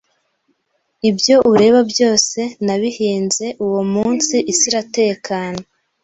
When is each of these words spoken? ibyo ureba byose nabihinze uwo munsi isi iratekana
ibyo 1.09 1.35
ureba 1.51 1.79
byose 1.91 2.39
nabihinze 2.65 3.45
uwo 3.65 3.81
munsi 3.93 4.35
isi 4.51 4.65
iratekana 4.69 5.61